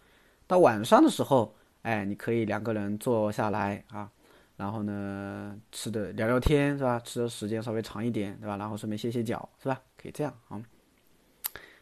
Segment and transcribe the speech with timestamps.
[0.48, 1.55] 到晚上的时候。
[1.83, 4.10] 哎，你可以两个人坐下来啊，
[4.56, 7.01] 然后呢吃的聊聊天是吧？
[7.01, 8.56] 吃的时间稍微长一点对吧？
[8.56, 9.81] 然后顺便歇歇脚是吧？
[9.97, 10.61] 可以这样啊。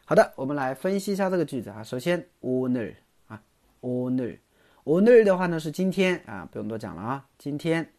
[0.04, 1.82] 好的，我们来分析一下这个句子啊。
[1.82, 2.94] 首先，owner
[3.26, 3.42] 啊，
[3.80, 7.26] owner，owner 的话呢是今天啊，不用多讲了啊。
[7.38, 7.90] 今天，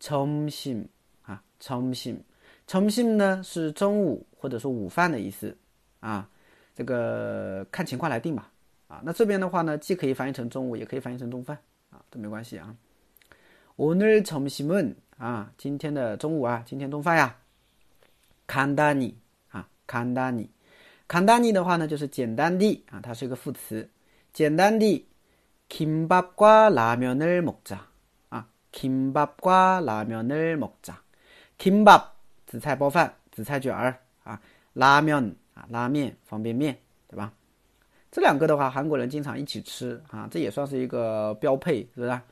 [0.00, 0.86] 점심
[1.22, 5.56] 啊，점심점심呢是中午或者说午饭的意思
[5.98, 6.28] 啊，
[6.76, 8.51] 这个看情况来定吧。
[8.86, 11.58] 啊，那这边的话呢，既可以翻译成中午，也可以翻译成中饭
[11.90, 12.74] 啊，都没关系啊。
[13.76, 17.36] 오늘점심은啊，今天的中午啊，今天中饭呀。
[18.46, 19.14] 간단 히，
[19.50, 20.48] 啊，간단 히，
[21.06, 23.88] 간단히的话呢，就是简单的啊，它是一个副词，
[24.32, 25.04] 简单的。
[25.68, 27.78] 김밥과라면을먹 자，
[28.30, 30.94] 啊，김밥과라면을먹 자。
[31.58, 32.12] 김 밥，
[32.46, 34.40] 紫菜包饭，紫菜卷儿啊，
[34.72, 37.34] 拉面啊，拉面，方便面，对吧？
[38.13, 42.23] 这两个的话，韩国人经常一起吃啊，这也算是一个标配，是不是啊？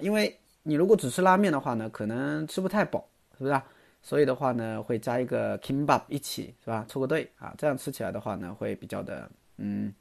[0.00, 3.62] 因为你如果只吃拉面的话呢，可能吃不太饱，是不是啊？
[4.00, 6.82] 所以的话呢，会加一个 kimbap 一起，是吧？
[6.88, 9.92] 凑个对啊，这样吃起来的话呢，会比较的嗯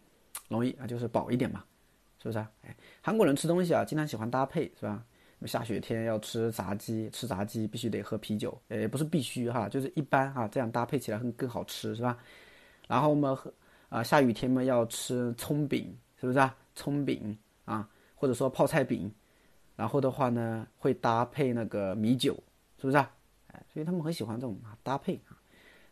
[0.48, 1.62] 容易啊，就是饱一点嘛，
[2.24, 2.50] 是不是啊？
[2.66, 5.04] 哎，韩国人吃东西啊，经常喜欢搭配，是吧？
[5.46, 12.18] 下雪天要吃炸鸡，吃炸鸡必须得喝啤酒，也不是必须哈，就是一般哈，这样搭配起来会更好吃，是吧？
[12.88, 13.52] 然后我们喝。
[13.90, 16.56] 啊，下雨天嘛要吃葱饼，是不是啊？
[16.76, 19.12] 葱饼啊，或者说泡菜饼，
[19.76, 22.34] 然后的话呢会搭配那个米酒，
[22.80, 23.12] 是不是啊？
[23.48, 25.40] 哎，所以他们很喜欢这种搭配啊。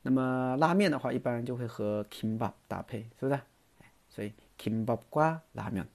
[0.01, 3.34] 那么拉面的话，一般就会和 kimbap 搭配，是不是？
[3.79, 5.88] 哎，所以 kimbap 瓜拉面。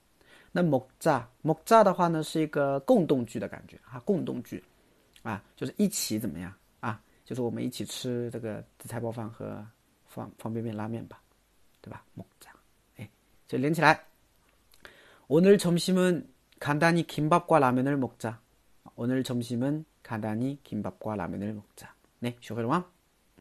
[0.51, 4.65] 那木炸木炸的话呢，是一个共动句的感觉啊，共动句
[5.23, 7.01] 啊，就是一起怎么样啊？
[7.25, 9.65] 就是我们一起吃这个紫菜包饭和
[10.07, 11.23] 方方便面拉面吧。
[11.82, 12.04] 对吧？
[12.16, 12.52] 먹 자，
[12.98, 13.10] 哎，
[13.48, 14.06] 所以连起来。
[15.28, 18.40] 오늘점심은간단히김밥과라면을먹 자。
[18.96, 21.96] 오늘점심은간단히김밥과라면을먹 자。
[22.20, 22.86] 네学会了吗？